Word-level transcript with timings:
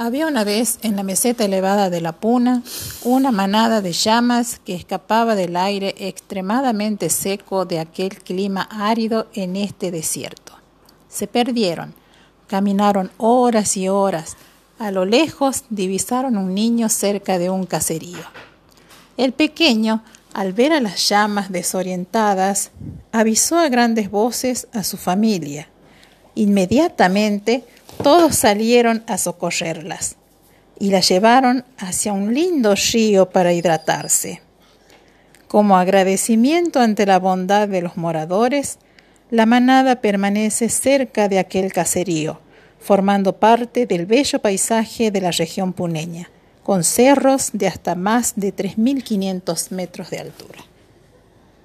Había 0.00 0.28
una 0.28 0.44
vez 0.44 0.78
en 0.82 0.94
la 0.94 1.02
meseta 1.02 1.44
elevada 1.44 1.90
de 1.90 2.00
la 2.00 2.12
Puna 2.12 2.62
una 3.02 3.32
manada 3.32 3.80
de 3.80 3.92
llamas 3.92 4.60
que 4.64 4.76
escapaba 4.76 5.34
del 5.34 5.56
aire 5.56 5.92
extremadamente 5.98 7.10
seco 7.10 7.64
de 7.64 7.80
aquel 7.80 8.22
clima 8.22 8.68
árido 8.70 9.26
en 9.34 9.56
este 9.56 9.90
desierto. 9.90 10.52
Se 11.08 11.26
perdieron, 11.26 11.94
caminaron 12.46 13.10
horas 13.16 13.76
y 13.76 13.88
horas. 13.88 14.36
A 14.78 14.92
lo 14.92 15.04
lejos 15.04 15.64
divisaron 15.68 16.36
un 16.36 16.54
niño 16.54 16.88
cerca 16.88 17.40
de 17.40 17.50
un 17.50 17.66
caserío. 17.66 18.22
El 19.16 19.32
pequeño, 19.32 20.04
al 20.32 20.52
ver 20.52 20.72
a 20.72 20.80
las 20.80 21.08
llamas 21.08 21.50
desorientadas, 21.50 22.70
avisó 23.10 23.58
a 23.58 23.68
grandes 23.68 24.12
voces 24.12 24.68
a 24.72 24.84
su 24.84 24.96
familia. 24.96 25.68
Inmediatamente 26.36 27.64
todos 28.02 28.36
salieron 28.36 29.02
a 29.06 29.18
socorrerlas 29.18 30.16
y 30.78 30.90
las 30.90 31.08
llevaron 31.08 31.64
hacia 31.76 32.12
un 32.12 32.32
lindo 32.32 32.74
río 32.92 33.30
para 33.30 33.52
hidratarse. 33.52 34.40
Como 35.48 35.76
agradecimiento 35.76 36.80
ante 36.80 37.06
la 37.06 37.18
bondad 37.18 37.68
de 37.68 37.82
los 37.82 37.96
moradores, 37.96 38.78
la 39.30 39.46
manada 39.46 40.00
permanece 40.00 40.68
cerca 40.68 41.28
de 41.28 41.38
aquel 41.38 41.72
caserío, 41.72 42.40
formando 42.78 43.36
parte 43.36 43.86
del 43.86 44.06
bello 44.06 44.38
paisaje 44.38 45.10
de 45.10 45.20
la 45.20 45.30
región 45.30 45.72
puneña, 45.72 46.30
con 46.62 46.84
cerros 46.84 47.50
de 47.52 47.66
hasta 47.66 47.94
más 47.94 48.34
de 48.36 48.54
3.500 48.54 49.70
metros 49.70 50.10
de 50.10 50.18
altura. 50.18 50.60